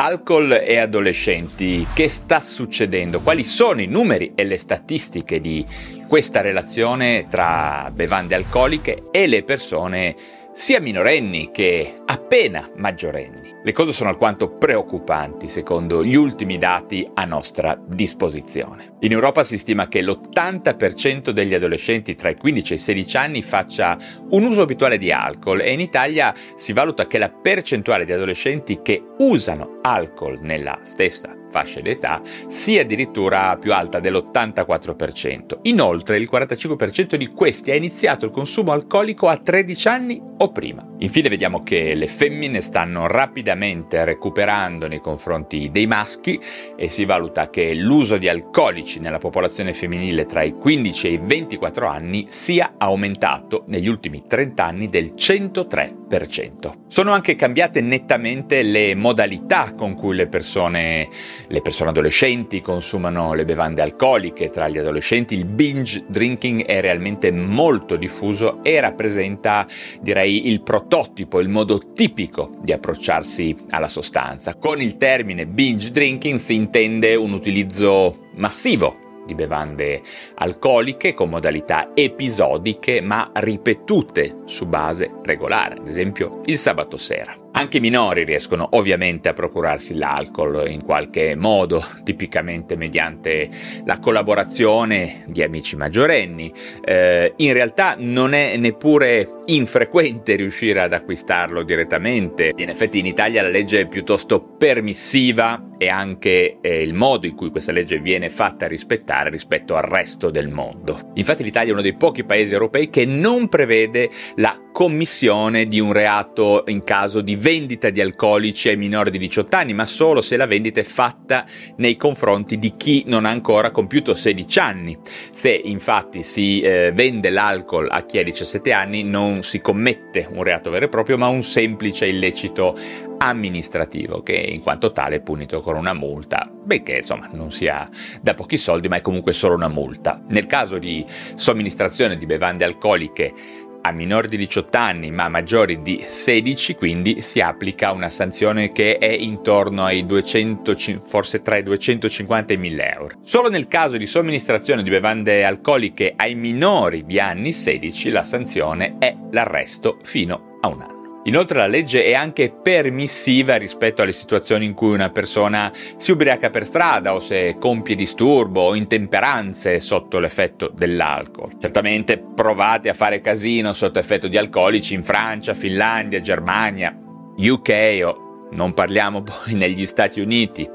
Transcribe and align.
Alcol 0.00 0.52
e 0.52 0.76
adolescenti, 0.76 1.84
che 1.92 2.08
sta 2.08 2.40
succedendo? 2.40 3.18
Quali 3.18 3.42
sono 3.42 3.80
i 3.80 3.86
numeri 3.86 4.30
e 4.36 4.44
le 4.44 4.56
statistiche 4.56 5.40
di 5.40 5.66
questa 6.06 6.40
relazione 6.40 7.26
tra 7.28 7.90
bevande 7.92 8.36
alcoliche 8.36 9.08
e 9.10 9.26
le 9.26 9.42
persone 9.42 10.14
sia 10.58 10.80
minorenni 10.80 11.52
che 11.52 11.94
appena 12.04 12.68
maggiorenni. 12.74 13.58
Le 13.62 13.70
cose 13.70 13.92
sono 13.92 14.10
alquanto 14.10 14.56
preoccupanti 14.56 15.46
secondo 15.46 16.04
gli 16.04 16.16
ultimi 16.16 16.58
dati 16.58 17.08
a 17.14 17.24
nostra 17.24 17.80
disposizione. 17.86 18.96
In 19.00 19.12
Europa 19.12 19.44
si 19.44 19.56
stima 19.56 19.86
che 19.86 20.02
l'80% 20.02 21.30
degli 21.30 21.54
adolescenti 21.54 22.16
tra 22.16 22.30
i 22.30 22.36
15 22.36 22.72
e 22.72 22.76
i 22.76 22.80
16 22.80 23.16
anni 23.16 23.42
faccia 23.42 23.96
un 24.30 24.42
uso 24.42 24.62
abituale 24.62 24.98
di 24.98 25.12
alcol 25.12 25.60
e 25.60 25.70
in 25.70 25.78
Italia 25.78 26.34
si 26.56 26.72
valuta 26.72 27.06
che 27.06 27.18
la 27.18 27.30
percentuale 27.30 28.04
di 28.04 28.12
adolescenti 28.12 28.80
che 28.82 29.00
usano 29.18 29.78
alcol 29.82 30.40
nella 30.42 30.80
stessa 30.82 31.37
fasce 31.50 31.82
d'età 31.82 32.20
sia 32.48 32.82
addirittura 32.82 33.56
più 33.56 33.72
alta 33.72 34.00
dell'84%. 34.00 35.58
Inoltre 35.62 36.16
il 36.16 36.28
45% 36.30 37.14
di 37.14 37.28
questi 37.28 37.70
ha 37.70 37.74
iniziato 37.74 38.24
il 38.24 38.30
consumo 38.30 38.72
alcolico 38.72 39.28
a 39.28 39.36
13 39.36 39.88
anni 39.88 40.22
o 40.38 40.52
prima. 40.52 40.86
Infine 41.00 41.28
vediamo 41.28 41.62
che 41.62 41.94
le 41.94 42.08
femmine 42.08 42.60
stanno 42.60 43.06
rapidamente 43.06 44.04
recuperando 44.04 44.88
nei 44.88 45.00
confronti 45.00 45.70
dei 45.70 45.86
maschi 45.86 46.40
e 46.76 46.88
si 46.88 47.04
valuta 47.04 47.50
che 47.50 47.72
l'uso 47.74 48.18
di 48.18 48.28
alcolici 48.28 48.98
nella 48.98 49.18
popolazione 49.18 49.72
femminile 49.72 50.26
tra 50.26 50.42
i 50.42 50.52
15 50.52 51.06
e 51.06 51.10
i 51.12 51.20
24 51.22 51.86
anni 51.86 52.26
sia 52.28 52.74
aumentato 52.78 53.62
negli 53.66 53.86
ultimi 53.86 54.24
30 54.26 54.64
anni 54.64 54.88
del 54.88 55.12
103%. 55.16 56.72
Sono 56.88 57.12
anche 57.12 57.36
cambiate 57.36 57.80
nettamente 57.80 58.62
le 58.62 58.94
modalità 58.96 59.74
con 59.74 59.94
cui 59.94 60.16
le 60.16 60.26
persone 60.26 61.08
le 61.50 61.62
persone 61.62 61.90
adolescenti 61.90 62.60
consumano 62.60 63.32
le 63.32 63.44
bevande 63.44 63.80
alcoliche, 63.80 64.50
tra 64.50 64.68
gli 64.68 64.76
adolescenti 64.76 65.34
il 65.34 65.46
binge 65.46 66.04
drinking 66.06 66.64
è 66.64 66.80
realmente 66.80 67.32
molto 67.32 67.96
diffuso 67.96 68.62
e 68.62 68.78
rappresenta, 68.80 69.66
direi, 70.00 70.48
il 70.48 70.62
prototipo, 70.62 71.40
il 71.40 71.48
modo 71.48 71.92
tipico 71.94 72.56
di 72.60 72.72
approcciarsi 72.72 73.56
alla 73.70 73.88
sostanza. 73.88 74.56
Con 74.56 74.82
il 74.82 74.96
termine 74.98 75.46
binge 75.46 75.90
drinking 75.90 76.38
si 76.38 76.54
intende 76.54 77.14
un 77.14 77.32
utilizzo 77.32 78.28
massivo 78.34 79.06
di 79.24 79.34
bevande 79.34 80.00
alcoliche 80.36 81.12
con 81.12 81.28
modalità 81.28 81.90
episodiche 81.94 83.02
ma 83.02 83.30
ripetute 83.34 84.38
su 84.46 84.66
base 84.66 85.12
regolare, 85.22 85.76
ad 85.76 85.86
esempio 85.86 86.40
il 86.46 86.56
sabato 86.56 86.96
sera. 86.96 87.47
Anche 87.58 87.78
i 87.78 87.80
minori 87.80 88.22
riescono 88.22 88.68
ovviamente 88.74 89.28
a 89.28 89.32
procurarsi 89.32 89.94
l'alcol 89.94 90.70
in 90.70 90.84
qualche 90.84 91.34
modo, 91.34 91.84
tipicamente 92.04 92.76
mediante 92.76 93.48
la 93.84 93.98
collaborazione 93.98 95.24
di 95.26 95.42
amici 95.42 95.74
maggiorenni. 95.74 96.52
Eh, 96.84 97.32
in 97.38 97.52
realtà 97.52 97.96
non 97.98 98.32
è 98.32 98.56
neppure 98.56 99.40
infrequente 99.46 100.36
riuscire 100.36 100.80
ad 100.80 100.92
acquistarlo 100.92 101.64
direttamente. 101.64 102.52
In 102.54 102.68
effetti 102.68 103.00
in 103.00 103.06
Italia 103.06 103.42
la 103.42 103.48
legge 103.48 103.80
è 103.80 103.88
piuttosto 103.88 104.40
permissiva 104.40 105.70
e 105.78 105.88
anche 105.88 106.58
eh, 106.60 106.82
il 106.82 106.94
modo 106.94 107.26
in 107.26 107.34
cui 107.34 107.50
questa 107.50 107.72
legge 107.72 107.98
viene 107.98 108.30
fatta 108.30 108.68
rispettare 108.68 109.30
rispetto 109.30 109.74
al 109.74 109.82
resto 109.82 110.30
del 110.30 110.48
mondo. 110.48 111.10
Infatti 111.14 111.42
l'Italia 111.42 111.70
è 111.70 111.72
uno 111.72 111.82
dei 111.82 111.96
pochi 111.96 112.22
paesi 112.22 112.52
europei 112.52 112.88
che 112.88 113.04
non 113.04 113.48
prevede 113.48 114.10
la 114.36 114.67
commissione 114.78 115.66
di 115.66 115.80
un 115.80 115.92
reato 115.92 116.62
in 116.68 116.84
caso 116.84 117.20
di 117.20 117.34
vendita 117.34 117.90
di 117.90 118.00
alcolici 118.00 118.68
ai 118.68 118.76
minori 118.76 119.10
di 119.10 119.18
18 119.18 119.56
anni, 119.56 119.74
ma 119.74 119.84
solo 119.84 120.20
se 120.20 120.36
la 120.36 120.46
vendita 120.46 120.78
è 120.78 120.84
fatta 120.84 121.44
nei 121.78 121.96
confronti 121.96 122.60
di 122.60 122.74
chi 122.76 123.02
non 123.08 123.24
ha 123.24 123.30
ancora 123.30 123.72
compiuto 123.72 124.14
16 124.14 124.58
anni. 124.60 124.96
Se 125.32 125.50
infatti 125.50 126.22
si 126.22 126.60
eh, 126.60 126.92
vende 126.94 127.28
l'alcol 127.30 127.88
a 127.90 128.04
chi 128.04 128.18
ha 128.18 128.22
17 128.22 128.72
anni 128.72 129.02
non 129.02 129.42
si 129.42 129.60
commette 129.60 130.28
un 130.30 130.44
reato 130.44 130.70
vero 130.70 130.84
e 130.84 130.88
proprio, 130.88 131.18
ma 131.18 131.26
un 131.26 131.42
semplice 131.42 132.06
illecito 132.06 132.76
amministrativo 133.18 134.22
che 134.22 134.36
in 134.36 134.62
quanto 134.62 134.92
tale 134.92 135.16
è 135.16 135.20
punito 135.20 135.60
con 135.60 135.76
una 135.76 135.92
multa, 135.92 136.48
benché 136.48 136.98
insomma 136.98 137.28
non 137.32 137.50
sia 137.50 137.88
da 138.20 138.34
pochi 138.34 138.56
soldi, 138.56 138.86
ma 138.86 138.94
è 138.94 139.00
comunque 139.00 139.32
solo 139.32 139.54
una 139.56 139.66
multa. 139.66 140.22
Nel 140.28 140.46
caso 140.46 140.78
di 140.78 141.04
somministrazione 141.34 142.16
di 142.16 142.26
bevande 142.26 142.64
alcoliche 142.64 143.66
a 143.82 143.92
minori 143.92 144.28
di 144.28 144.36
18 144.36 144.76
anni 144.76 145.10
ma 145.10 145.28
maggiori 145.28 145.82
di 145.82 146.04
16 146.06 146.74
quindi 146.74 147.22
si 147.22 147.40
applica 147.40 147.92
una 147.92 148.10
sanzione 148.10 148.72
che 148.72 148.98
è 148.98 149.08
intorno 149.08 149.84
ai 149.84 150.04
200 150.06 150.74
forse 151.08 151.42
tra 151.42 151.56
i 151.56 151.62
250 151.62 152.52
e 152.52 152.56
i 152.56 152.58
1000 152.58 152.92
euro. 152.92 153.16
Solo 153.22 153.48
nel 153.48 153.68
caso 153.68 153.96
di 153.96 154.06
somministrazione 154.06 154.82
di 154.82 154.90
bevande 154.90 155.44
alcoliche 155.44 156.12
ai 156.16 156.34
minori 156.34 157.04
di 157.04 157.20
anni 157.20 157.52
16 157.52 158.10
la 158.10 158.24
sanzione 158.24 158.96
è 158.98 159.16
l'arresto 159.30 159.98
fino 160.02 160.58
a 160.60 160.68
un 160.68 160.80
anno. 160.82 160.97
Inoltre 161.28 161.58
la 161.58 161.66
legge 161.66 162.04
è 162.04 162.14
anche 162.14 162.50
permissiva 162.50 163.56
rispetto 163.56 164.00
alle 164.00 164.12
situazioni 164.12 164.64
in 164.64 164.72
cui 164.72 164.94
una 164.94 165.10
persona 165.10 165.70
si 165.98 166.10
ubriaca 166.10 166.48
per 166.48 166.64
strada 166.64 167.14
o 167.14 167.20
se 167.20 167.56
compie 167.60 167.94
disturbo 167.94 168.62
o 168.62 168.74
intemperanze 168.74 169.78
sotto 169.78 170.20
l'effetto 170.20 170.72
dell'alcol. 170.74 171.58
Certamente 171.60 172.16
provate 172.16 172.88
a 172.88 172.94
fare 172.94 173.20
casino 173.20 173.74
sotto 173.74 173.98
effetto 173.98 174.26
di 174.26 174.38
alcolici 174.38 174.94
in 174.94 175.02
Francia, 175.02 175.52
Finlandia, 175.52 176.20
Germania, 176.20 176.96
UK 177.36 178.00
o 178.04 178.48
non 178.52 178.72
parliamo 178.72 179.20
poi 179.22 179.52
negli 179.52 179.84
Stati 179.84 180.20
Uniti. 180.20 180.66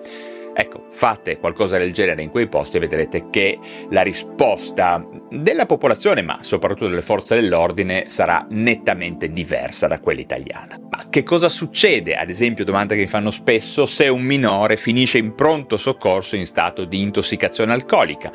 Ecco, 0.55 0.85
fate 0.91 1.39
qualcosa 1.39 1.77
del 1.79 1.93
genere 1.93 2.21
in 2.21 2.29
quei 2.29 2.47
posti 2.47 2.77
e 2.77 2.79
vedrete 2.79 3.29
che 3.31 3.57
la 3.89 4.03
risposta 4.03 5.03
della 5.31 5.65
popolazione, 5.65 6.21
ma 6.21 6.37
soprattutto 6.41 6.87
delle 6.87 7.01
forze 7.01 7.35
dell'ordine, 7.35 8.05
sarà 8.07 8.45
nettamente 8.49 9.31
diversa 9.31 9.87
da 9.87 9.99
quella 9.99 10.21
italiana. 10.21 10.79
Ma 10.91 11.05
che 11.09 11.23
cosa 11.23 11.49
succede, 11.49 12.13
ad 12.13 12.29
esempio, 12.29 12.63
domanda 12.63 12.93
che 12.93 13.01
mi 13.01 13.07
fanno 13.07 13.31
spesso, 13.31 13.87
se 13.87 14.07
un 14.07 14.21
minore 14.21 14.77
finisce 14.77 15.17
in 15.17 15.33
pronto 15.33 15.75
soccorso 15.75 16.35
in 16.35 16.45
stato 16.45 16.85
di 16.85 17.01
intossicazione 17.01 17.73
alcolica? 17.73 18.31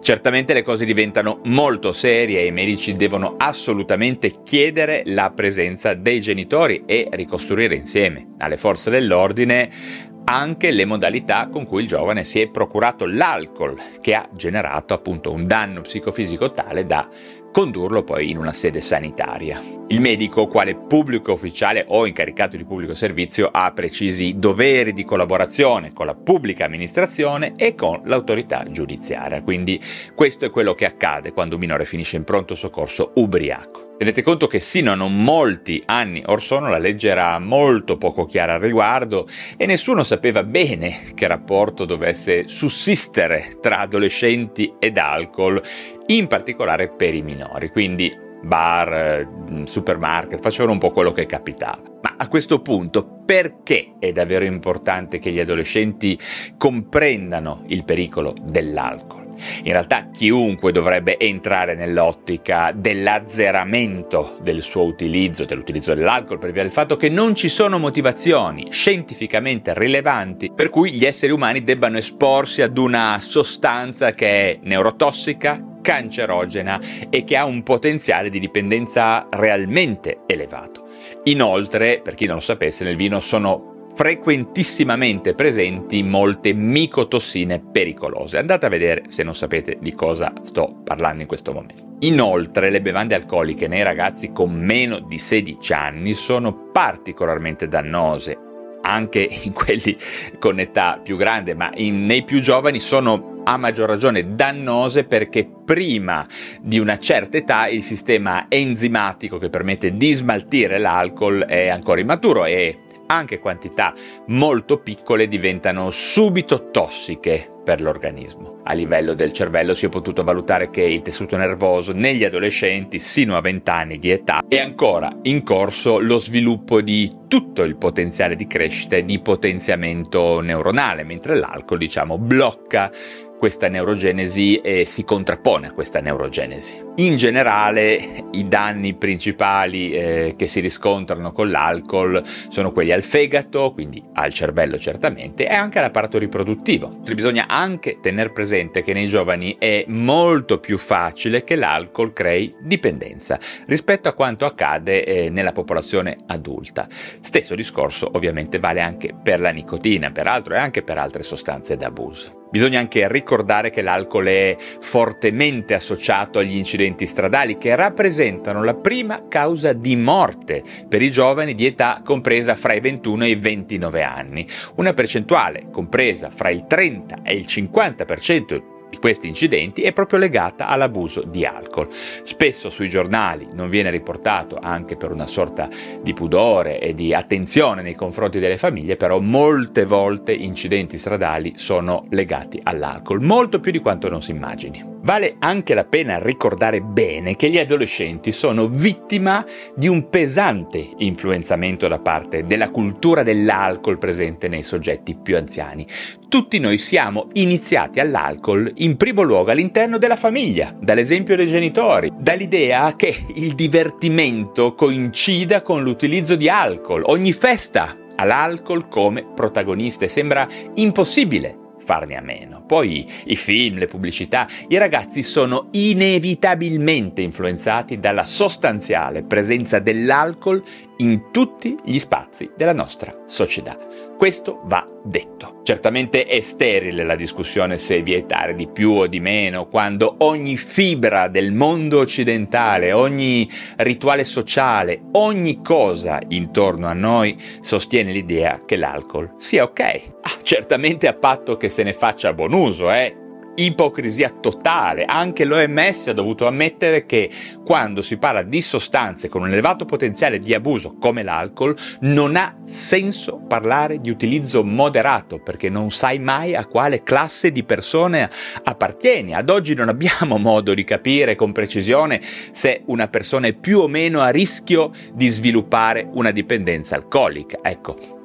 Certamente 0.00 0.52
le 0.52 0.62
cose 0.62 0.84
diventano 0.84 1.40
molto 1.46 1.92
serie 1.92 2.42
e 2.42 2.46
i 2.46 2.52
medici 2.52 2.92
devono 2.92 3.34
assolutamente 3.38 4.30
chiedere 4.44 5.02
la 5.06 5.32
presenza 5.34 5.94
dei 5.94 6.20
genitori 6.20 6.84
e 6.86 7.08
ricostruire 7.10 7.74
insieme 7.74 8.34
alle 8.38 8.56
forze 8.56 8.90
dell'ordine 8.90 10.14
anche 10.28 10.72
le 10.72 10.84
modalità 10.84 11.48
con 11.48 11.64
cui 11.64 11.82
il 11.82 11.88
giovane 11.88 12.24
si 12.24 12.40
è 12.40 12.48
procurato 12.48 13.06
l'alcol 13.06 13.78
che 14.00 14.14
ha 14.14 14.28
generato 14.32 14.92
appunto 14.92 15.32
un 15.32 15.46
danno 15.46 15.82
psicofisico 15.82 16.52
tale 16.52 16.84
da 16.84 17.08
condurlo 17.52 18.02
poi 18.02 18.30
in 18.30 18.38
una 18.38 18.52
sede 18.52 18.80
sanitaria. 18.80 19.58
Il 19.88 20.00
medico, 20.00 20.48
quale 20.48 20.74
pubblico 20.74 21.30
ufficiale 21.30 21.84
o 21.86 22.08
incaricato 22.08 22.56
di 22.56 22.64
pubblico 22.64 22.92
servizio, 22.92 23.50
ha 23.52 23.70
precisi 23.70 24.34
doveri 24.36 24.92
di 24.92 25.04
collaborazione 25.04 25.92
con 25.92 26.06
la 26.06 26.14
pubblica 26.16 26.64
amministrazione 26.64 27.52
e 27.56 27.76
con 27.76 28.00
l'autorità 28.06 28.64
giudiziaria. 28.68 29.40
Quindi 29.42 29.80
questo 30.12 30.44
è 30.44 30.50
quello 30.50 30.74
che 30.74 30.86
accade 30.86 31.32
quando 31.32 31.54
un 31.54 31.60
minore 31.60 31.84
finisce 31.84 32.16
in 32.16 32.24
pronto 32.24 32.56
soccorso 32.56 33.12
ubriaco. 33.14 33.94
Tenete 33.96 34.22
conto 34.22 34.48
che 34.48 34.58
sino 34.58 34.90
a 34.90 34.96
non 34.96 35.22
molti 35.22 35.80
anni 35.86 36.20
or 36.26 36.42
sono 36.42 36.68
la 36.68 36.78
legge 36.78 37.08
era 37.08 37.38
molto 37.38 37.96
poco 37.96 38.24
chiara 38.24 38.54
al 38.54 38.60
riguardo 38.60 39.28
e 39.56 39.66
nessuno 39.66 40.02
sapeva 40.02 40.42
bene 40.42 41.12
che 41.14 41.28
rapporto 41.28 41.84
dovesse 41.84 42.48
sussistere 42.48 43.58
tra 43.60 43.78
adolescenti 43.78 44.74
ed 44.80 44.98
alcol, 44.98 45.62
in 46.06 46.26
particolare 46.26 46.88
per 46.88 47.14
i 47.14 47.22
minori. 47.22 47.68
Quindi 47.68 48.24
bar, 48.42 49.26
mm, 49.50 49.64
supermarket, 49.64 50.40
facevano 50.40 50.72
un 50.72 50.78
po' 50.78 50.90
quello 50.90 51.12
che 51.12 51.26
capitava. 51.26 51.82
Ma 52.02 52.14
a 52.16 52.28
questo 52.28 52.60
punto 52.60 53.22
perché 53.24 53.94
è 53.98 54.12
davvero 54.12 54.44
importante 54.44 55.18
che 55.18 55.30
gli 55.30 55.40
adolescenti 55.40 56.18
comprendano 56.56 57.62
il 57.66 57.84
pericolo 57.84 58.34
dell'alcol? 58.42 59.26
In 59.64 59.72
realtà 59.72 60.08
chiunque 60.10 60.72
dovrebbe 60.72 61.18
entrare 61.18 61.74
nell'ottica 61.74 62.70
dell'azzeramento 62.74 64.38
del 64.40 64.62
suo 64.62 64.84
utilizzo, 64.84 65.44
dell'utilizzo 65.44 65.94
dell'alcol, 65.94 66.38
per 66.38 66.52
via 66.52 66.62
del 66.62 66.72
fatto 66.72 66.96
che 66.96 67.08
non 67.08 67.34
ci 67.34 67.48
sono 67.48 67.78
motivazioni 67.78 68.68
scientificamente 68.70 69.74
rilevanti 69.74 70.52
per 70.54 70.70
cui 70.70 70.92
gli 70.92 71.04
esseri 71.04 71.32
umani 71.32 71.64
debbano 71.64 71.98
esporsi 71.98 72.62
ad 72.62 72.78
una 72.78 73.18
sostanza 73.20 74.12
che 74.12 74.52
è 74.52 74.58
neurotossica, 74.62 75.62
cancerogena 75.86 76.80
e 77.08 77.22
che 77.22 77.36
ha 77.36 77.44
un 77.44 77.62
potenziale 77.62 78.28
di 78.28 78.40
dipendenza 78.40 79.28
realmente 79.30 80.22
elevato. 80.26 80.88
Inoltre, 81.24 82.00
per 82.02 82.14
chi 82.14 82.26
non 82.26 82.36
lo 82.36 82.40
sapesse, 82.40 82.82
nel 82.82 82.96
vino 82.96 83.20
sono 83.20 83.84
frequentissimamente 83.94 85.34
presenti 85.34 86.02
molte 86.02 86.52
micotossine 86.52 87.60
pericolose. 87.60 88.36
Andate 88.36 88.66
a 88.66 88.68
vedere 88.68 89.04
se 89.10 89.22
non 89.22 89.36
sapete 89.36 89.78
di 89.80 89.94
cosa 89.94 90.32
sto 90.42 90.80
parlando 90.82 91.22
in 91.22 91.28
questo 91.28 91.52
momento. 91.52 91.94
Inoltre 92.00 92.70
le 92.70 92.82
bevande 92.82 93.14
alcoliche 93.14 93.68
nei 93.68 93.84
ragazzi 93.84 94.32
con 94.32 94.52
meno 94.52 94.98
di 94.98 95.18
16 95.18 95.72
anni 95.72 96.14
sono 96.14 96.70
particolarmente 96.72 97.68
dannose 97.68 98.36
anche 98.82 99.20
in 99.44 99.52
quelli 99.52 99.96
con 100.40 100.58
età 100.58 100.98
più 101.00 101.16
grande, 101.16 101.54
ma 101.54 101.70
in, 101.74 102.06
nei 102.06 102.24
più 102.24 102.40
giovani 102.40 102.80
sono 102.80 103.34
a 103.48 103.56
maggior 103.56 103.88
ragione 103.88 104.32
dannose 104.32 105.04
perché 105.04 105.48
prima 105.64 106.26
di 106.60 106.78
una 106.78 106.98
certa 106.98 107.36
età 107.36 107.68
il 107.68 107.82
sistema 107.82 108.46
enzimatico 108.48 109.38
che 109.38 109.50
permette 109.50 109.96
di 109.96 110.12
smaltire 110.14 110.78
l'alcol 110.78 111.44
è 111.44 111.68
ancora 111.68 112.00
immaturo 112.00 112.44
e 112.44 112.80
anche 113.06 113.38
quantità 113.38 113.94
molto 114.26 114.78
piccole 114.78 115.28
diventano 115.28 115.90
subito 115.90 116.70
tossiche 116.70 117.54
per 117.66 117.80
l'organismo. 117.80 118.60
A 118.62 118.74
livello 118.74 119.12
del 119.12 119.32
cervello 119.32 119.74
si 119.74 119.86
è 119.86 119.88
potuto 119.88 120.22
valutare 120.22 120.70
che 120.70 120.82
il 120.82 121.02
tessuto 121.02 121.36
nervoso 121.36 121.92
negli 121.92 122.22
adolescenti 122.22 123.00
sino 123.00 123.36
a 123.36 123.40
20 123.40 123.70
anni 123.70 123.98
di 123.98 124.12
età 124.12 124.44
è 124.46 124.60
ancora 124.60 125.10
in 125.22 125.42
corso 125.42 125.98
lo 125.98 126.18
sviluppo 126.18 126.80
di 126.80 127.24
tutto 127.26 127.64
il 127.64 127.76
potenziale 127.76 128.36
di 128.36 128.46
crescita 128.46 128.94
e 128.94 129.04
di 129.04 129.18
potenziamento 129.18 130.38
neuronale, 130.38 131.02
mentre 131.02 131.34
l'alcol, 131.34 131.78
diciamo, 131.78 132.18
blocca 132.18 132.92
questa 133.38 133.68
neurogenesi 133.68 134.56
e 134.56 134.84
si 134.86 135.04
contrappone 135.04 135.68
a 135.68 135.72
questa 135.72 136.00
neurogenesi. 136.00 136.82
In 136.96 137.16
generale 137.16 138.24
i 138.32 138.48
danni 138.48 138.94
principali 138.94 139.92
eh, 139.92 140.34
che 140.36 140.46
si 140.46 140.60
riscontrano 140.60 141.32
con 141.32 141.50
l'alcol 141.50 142.22
sono 142.48 142.72
quelli 142.72 142.92
al 142.92 143.02
fegato, 143.02 143.72
quindi 143.72 144.02
al 144.14 144.32
cervello 144.32 144.78
certamente, 144.78 145.46
e 145.46 145.54
anche 145.54 145.78
all'apparato 145.78 146.18
riproduttivo. 146.18 146.88
Bisogna 147.14 147.46
anche 147.56 148.00
tenere 148.00 148.30
presente 148.32 148.82
che 148.82 148.92
nei 148.92 149.08
giovani 149.08 149.56
è 149.58 149.84
molto 149.88 150.60
più 150.60 150.76
facile 150.76 151.42
che 151.42 151.56
l'alcol 151.56 152.12
crei 152.12 152.54
dipendenza 152.60 153.38
rispetto 153.66 154.08
a 154.08 154.12
quanto 154.12 154.44
accade 154.44 155.04
eh, 155.04 155.30
nella 155.30 155.52
popolazione 155.52 156.16
adulta. 156.26 156.86
Stesso 157.20 157.54
discorso 157.54 158.10
ovviamente 158.12 158.58
vale 158.58 158.82
anche 158.82 159.14
per 159.20 159.40
la 159.40 159.50
nicotina, 159.50 160.10
peraltro, 160.10 160.52
e 160.52 160.58
anche 160.58 160.82
per 160.82 160.98
altre 160.98 161.22
sostanze 161.22 161.76
d'abuso. 161.76 162.45
Bisogna 162.56 162.80
anche 162.80 163.06
ricordare 163.06 163.68
che 163.68 163.82
l'alcol 163.82 164.24
è 164.28 164.56
fortemente 164.80 165.74
associato 165.74 166.38
agli 166.38 166.56
incidenti 166.56 167.04
stradali 167.04 167.58
che 167.58 167.76
rappresentano 167.76 168.64
la 168.64 168.72
prima 168.72 169.24
causa 169.28 169.74
di 169.74 169.94
morte 169.94 170.62
per 170.88 171.02
i 171.02 171.10
giovani 171.10 171.54
di 171.54 171.66
età 171.66 172.00
compresa 172.02 172.54
fra 172.54 172.72
i 172.72 172.80
21 172.80 173.24
e 173.24 173.28
i 173.28 173.34
29 173.34 174.02
anni, 174.02 174.48
una 174.76 174.94
percentuale 174.94 175.66
compresa 175.70 176.30
fra 176.30 176.48
il 176.48 176.66
30 176.66 177.18
e 177.24 177.34
il 177.34 177.44
50% 177.46 178.75
di 178.88 178.98
questi 178.98 179.28
incidenti 179.28 179.82
è 179.82 179.92
proprio 179.92 180.18
legata 180.18 180.66
all'abuso 180.66 181.22
di 181.22 181.44
alcol. 181.44 181.88
Spesso 182.22 182.70
sui 182.70 182.88
giornali 182.88 183.48
non 183.52 183.68
viene 183.68 183.90
riportato 183.90 184.58
anche 184.60 184.96
per 184.96 185.12
una 185.12 185.26
sorta 185.26 185.68
di 186.02 186.12
pudore 186.12 186.80
e 186.80 186.94
di 186.94 187.12
attenzione 187.14 187.82
nei 187.82 187.94
confronti 187.94 188.38
delle 188.38 188.58
famiglie, 188.58 188.96
però 188.96 189.18
molte 189.18 189.84
volte 189.84 190.32
incidenti 190.32 190.98
stradali 190.98 191.54
sono 191.56 192.06
legati 192.10 192.60
all'alcol, 192.62 193.20
molto 193.20 193.60
più 193.60 193.72
di 193.72 193.80
quanto 193.80 194.08
non 194.08 194.22
si 194.22 194.30
immagini. 194.30 194.95
Vale 195.06 195.36
anche 195.38 195.72
la 195.74 195.84
pena 195.84 196.18
ricordare 196.18 196.80
bene 196.80 197.36
che 197.36 197.48
gli 197.48 197.58
adolescenti 197.58 198.32
sono 198.32 198.66
vittima 198.66 199.46
di 199.76 199.86
un 199.86 200.08
pesante 200.08 200.84
influenzamento 200.96 201.86
da 201.86 202.00
parte 202.00 202.44
della 202.44 202.70
cultura 202.70 203.22
dell'alcol 203.22 203.98
presente 203.98 204.48
nei 204.48 204.64
soggetti 204.64 205.14
più 205.14 205.36
anziani. 205.36 205.86
Tutti 206.28 206.58
noi 206.58 206.76
siamo 206.76 207.28
iniziati 207.34 208.00
all'alcol 208.00 208.68
in 208.78 208.96
primo 208.96 209.22
luogo 209.22 209.52
all'interno 209.52 209.96
della 209.96 210.16
famiglia, 210.16 210.74
dall'esempio 210.76 211.36
dei 211.36 211.46
genitori, 211.46 212.12
dall'idea 212.18 212.96
che 212.96 213.14
il 213.36 213.54
divertimento 213.54 214.74
coincida 214.74 215.62
con 215.62 215.84
l'utilizzo 215.84 216.34
di 216.34 216.48
alcol. 216.48 217.04
Ogni 217.06 217.32
festa 217.32 217.96
ha 218.16 218.24
l'alcol 218.24 218.88
come 218.88 219.24
protagonista 219.24 220.04
e 220.04 220.08
sembra 220.08 220.48
impossibile 220.74 221.58
farne 221.86 222.16
a 222.16 222.20
meno. 222.20 222.64
Poi 222.66 223.08
i 223.26 223.36
film, 223.36 223.78
le 223.78 223.86
pubblicità, 223.86 224.48
i 224.66 224.76
ragazzi 224.76 225.22
sono 225.22 225.68
inevitabilmente 225.70 227.22
influenzati 227.22 228.00
dalla 228.00 228.24
sostanziale 228.24 229.22
presenza 229.22 229.78
dell'alcol 229.78 230.64
in 230.98 231.30
tutti 231.30 231.76
gli 231.84 231.98
spazi 231.98 232.50
della 232.56 232.72
nostra 232.72 233.14
società. 233.26 233.76
Questo 234.16 234.60
va 234.64 234.84
detto. 235.04 235.60
Certamente 235.62 236.24
è 236.24 236.40
sterile 236.40 237.04
la 237.04 237.16
discussione 237.16 237.76
se 237.76 238.02
vietare 238.02 238.54
di 238.54 238.66
più 238.66 238.92
o 238.92 239.06
di 239.06 239.20
meno, 239.20 239.68
quando 239.68 240.16
ogni 240.18 240.56
fibra 240.56 241.28
del 241.28 241.52
mondo 241.52 241.98
occidentale, 242.00 242.92
ogni 242.92 243.50
rituale 243.76 244.24
sociale, 244.24 245.02
ogni 245.12 245.60
cosa 245.62 246.18
intorno 246.28 246.86
a 246.86 246.94
noi 246.94 247.36
sostiene 247.60 248.12
l'idea 248.12 248.62
che 248.64 248.76
l'alcol 248.76 249.34
sia 249.36 249.64
ok. 249.64 249.80
Ah, 250.22 250.38
certamente 250.42 251.08
a 251.08 251.14
patto 251.14 251.56
che 251.56 251.68
se 251.68 251.82
ne 251.82 251.92
faccia 251.92 252.32
buon 252.32 252.52
uso, 252.52 252.90
eh? 252.90 253.24
Ipocrisia 253.56 254.30
totale. 254.30 255.04
Anche 255.04 255.44
l'OMS 255.44 256.08
ha 256.08 256.12
dovuto 256.12 256.46
ammettere 256.46 257.06
che 257.06 257.30
quando 257.64 258.02
si 258.02 258.16
parla 258.16 258.42
di 258.42 258.62
sostanze 258.62 259.28
con 259.28 259.42
un 259.42 259.48
elevato 259.48 259.84
potenziale 259.84 260.38
di 260.38 260.54
abuso 260.54 260.96
come 260.98 261.22
l'alcol, 261.22 261.76
non 262.00 262.36
ha 262.36 262.54
senso 262.64 263.42
parlare 263.46 264.00
di 264.00 264.10
utilizzo 264.10 264.62
moderato 264.64 265.38
perché 265.38 265.68
non 265.68 265.90
sai 265.90 266.18
mai 266.18 266.54
a 266.54 266.66
quale 266.66 267.02
classe 267.02 267.52
di 267.52 267.64
persone 267.64 268.30
appartieni. 268.64 269.34
Ad 269.34 269.50
oggi 269.50 269.74
non 269.74 269.88
abbiamo 269.88 270.38
modo 270.46 270.74
di 270.74 270.84
capire 270.84 271.34
con 271.34 271.52
precisione 271.52 272.20
se 272.50 272.82
una 272.86 273.08
persona 273.08 273.46
è 273.46 273.52
più 273.52 273.80
o 273.80 273.88
meno 273.88 274.20
a 274.20 274.28
rischio 274.28 274.90
di 275.12 275.28
sviluppare 275.28 276.08
una 276.12 276.30
dipendenza 276.30 276.94
alcolica. 276.94 277.58
Ecco, 277.62 278.15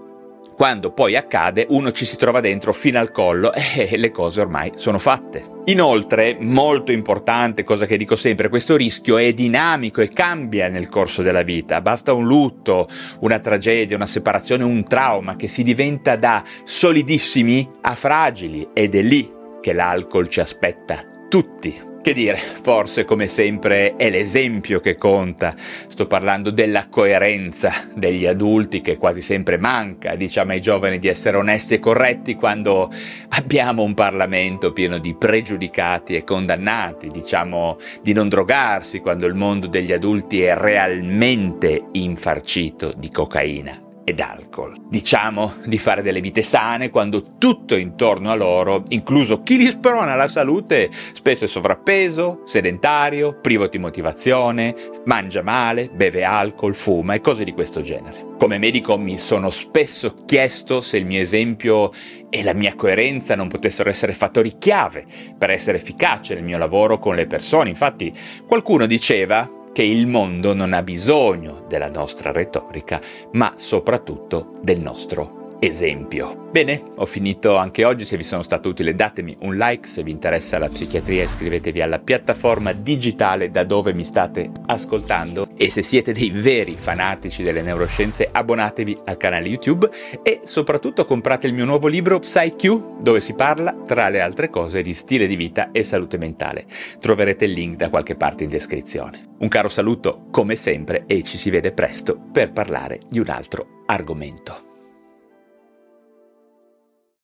quando 0.61 0.91
poi 0.91 1.15
accade 1.15 1.65
uno 1.69 1.91
ci 1.91 2.05
si 2.05 2.17
trova 2.17 2.39
dentro 2.39 2.71
fino 2.71 2.99
al 2.99 3.09
collo 3.09 3.49
e 3.51 3.97
le 3.97 4.11
cose 4.11 4.41
ormai 4.41 4.73
sono 4.75 4.99
fatte. 4.99 5.43
Inoltre, 5.65 6.37
molto 6.39 6.91
importante, 6.91 7.63
cosa 7.63 7.87
che 7.87 7.97
dico 7.97 8.15
sempre, 8.15 8.47
questo 8.47 8.75
rischio 8.75 9.17
è 9.17 9.33
dinamico 9.33 10.01
e 10.01 10.09
cambia 10.09 10.67
nel 10.67 10.87
corso 10.87 11.23
della 11.23 11.41
vita. 11.41 11.81
Basta 11.81 12.13
un 12.13 12.27
lutto, 12.27 12.87
una 13.21 13.39
tragedia, 13.39 13.95
una 13.95 14.05
separazione, 14.05 14.63
un 14.63 14.83
trauma 14.83 15.35
che 15.35 15.47
si 15.47 15.63
diventa 15.63 16.15
da 16.15 16.43
solidissimi 16.63 17.67
a 17.81 17.95
fragili 17.95 18.67
ed 18.71 18.93
è 18.93 19.01
lì 19.01 19.33
che 19.61 19.73
l'alcol 19.73 20.29
ci 20.29 20.41
aspetta 20.41 21.25
tutti. 21.27 21.89
Che 22.01 22.13
dire, 22.13 22.35
forse 22.37 23.05
come 23.05 23.27
sempre 23.27 23.95
è 23.95 24.09
l'esempio 24.09 24.79
che 24.79 24.95
conta. 24.95 25.53
Sto 25.55 26.07
parlando 26.07 26.49
della 26.49 26.87
coerenza 26.89 27.71
degli 27.93 28.25
adulti 28.25 28.81
che 28.81 28.97
quasi 28.97 29.21
sempre 29.21 29.59
manca. 29.59 30.15
Diciamo 30.15 30.51
ai 30.51 30.61
giovani 30.61 30.97
di 30.97 31.07
essere 31.07 31.37
onesti 31.37 31.75
e 31.75 31.79
corretti 31.79 32.33
quando 32.33 32.91
abbiamo 33.29 33.83
un 33.83 33.93
Parlamento 33.93 34.73
pieno 34.73 34.97
di 34.97 35.13
pregiudicati 35.13 36.15
e 36.15 36.23
condannati. 36.23 37.07
Diciamo 37.07 37.77
di 38.01 38.13
non 38.13 38.29
drogarsi 38.29 38.99
quando 38.99 39.27
il 39.27 39.35
mondo 39.35 39.67
degli 39.67 39.91
adulti 39.91 40.41
è 40.41 40.55
realmente 40.55 41.83
infarcito 41.91 42.93
di 42.97 43.11
cocaina 43.11 43.89
ed 44.11 44.19
alcol. 44.19 44.75
Diciamo 44.89 45.55
di 45.65 45.77
fare 45.77 46.01
delle 46.01 46.21
vite 46.21 46.41
sane 46.41 46.89
quando 46.89 47.37
tutto 47.37 47.75
intorno 47.75 48.29
a 48.29 48.35
loro, 48.35 48.83
incluso 48.89 49.41
chi 49.41 49.57
li 49.57 49.65
sprona 49.65 50.11
alla 50.11 50.27
salute, 50.27 50.89
spesso 51.13 51.45
è 51.45 51.47
sovrappeso, 51.47 52.41
sedentario, 52.45 53.39
privo 53.39 53.67
di 53.67 53.79
motivazione, 53.79 54.75
mangia 55.05 55.41
male, 55.41 55.89
beve 55.89 56.23
alcol, 56.23 56.75
fuma 56.75 57.13
e 57.13 57.21
cose 57.21 57.43
di 57.43 57.53
questo 57.53 57.81
genere. 57.81 58.29
Come 58.37 58.57
medico 58.57 58.97
mi 58.97 59.17
sono 59.17 59.49
spesso 59.49 60.13
chiesto 60.25 60.81
se 60.81 60.97
il 60.97 61.05
mio 61.05 61.21
esempio 61.21 61.91
e 62.29 62.43
la 62.43 62.53
mia 62.53 62.75
coerenza 62.75 63.35
non 63.35 63.47
potessero 63.47 63.89
essere 63.89 64.13
fattori 64.13 64.57
chiave 64.57 65.05
per 65.37 65.51
essere 65.51 65.77
efficace 65.77 66.33
nel 66.33 66.43
mio 66.43 66.57
lavoro 66.57 66.99
con 66.99 67.15
le 67.15 67.27
persone. 67.27 67.69
Infatti 67.69 68.11
qualcuno 68.47 68.85
diceva 68.85 69.59
che 69.71 69.83
il 69.83 70.07
mondo 70.07 70.53
non 70.53 70.73
ha 70.73 70.83
bisogno 70.83 71.65
della 71.67 71.89
nostra 71.89 72.31
retorica, 72.31 73.01
ma 73.33 73.53
soprattutto 73.55 74.59
del 74.61 74.81
nostro 74.81 75.40
esempio. 75.61 76.49
Bene, 76.51 76.81
ho 76.95 77.05
finito 77.05 77.55
anche 77.55 77.85
oggi, 77.85 78.03
se 78.03 78.17
vi 78.17 78.23
sono 78.23 78.41
stato 78.41 78.67
utile 78.67 78.95
datemi 78.95 79.37
un 79.41 79.55
like, 79.55 79.87
se 79.87 80.01
vi 80.01 80.09
interessa 80.09 80.57
la 80.57 80.67
psichiatria 80.67 81.23
iscrivetevi 81.23 81.81
alla 81.81 81.99
piattaforma 81.99 82.73
digitale 82.73 83.51
da 83.51 83.63
dove 83.63 83.93
mi 83.93 84.03
state 84.03 84.49
ascoltando 84.65 85.49
e 85.55 85.69
se 85.69 85.83
siete 85.83 86.13
dei 86.13 86.31
veri 86.31 86.75
fanatici 86.75 87.43
delle 87.43 87.61
neuroscienze 87.61 88.27
abbonatevi 88.31 89.01
al 89.05 89.17
canale 89.17 89.47
YouTube 89.47 89.89
e 90.23 90.39
soprattutto 90.43 91.05
comprate 91.05 91.45
il 91.45 91.53
mio 91.53 91.65
nuovo 91.65 91.87
libro 91.87 92.17
PsyQ 92.17 92.99
dove 92.99 93.19
si 93.19 93.33
parla 93.33 93.75
tra 93.85 94.09
le 94.09 94.19
altre 94.19 94.49
cose 94.49 94.81
di 94.81 94.95
stile 94.95 95.27
di 95.27 95.35
vita 95.35 95.69
e 95.71 95.83
salute 95.83 96.17
mentale. 96.17 96.65
Troverete 96.99 97.45
il 97.45 97.51
link 97.51 97.75
da 97.75 97.89
qualche 97.89 98.15
parte 98.15 98.43
in 98.43 98.49
descrizione. 98.49 99.35
Un 99.37 99.47
caro 99.47 99.69
saluto 99.69 100.25
come 100.31 100.55
sempre 100.55 101.03
e 101.05 101.21
ci 101.21 101.37
si 101.37 101.51
vede 101.51 101.71
presto 101.71 102.19
per 102.31 102.51
parlare 102.51 102.97
di 103.07 103.19
un 103.19 103.29
altro 103.29 103.83
argomento. 103.85 104.70